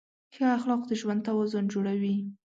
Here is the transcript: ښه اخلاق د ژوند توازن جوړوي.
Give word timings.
ښه 0.33 0.45
اخلاق 0.57 0.81
د 0.87 0.91
ژوند 1.01 1.21
توازن 1.27 1.65
جوړوي. 1.73 2.15